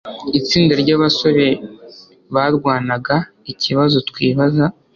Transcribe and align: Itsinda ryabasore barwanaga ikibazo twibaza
Itsinda 0.39 0.73
ryabasore 0.83 1.47
barwanaga 2.33 3.15
ikibazo 3.51 3.97
twibaza 4.09 4.65